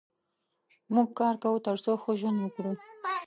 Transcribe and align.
موږ 0.93 1.07
کار 1.19 1.35
کوو 1.43 1.63
تر 1.67 1.75
څو 1.83 1.91
ښه 2.01 2.11
ژوند 2.19 2.37
وکړو. 2.41 2.71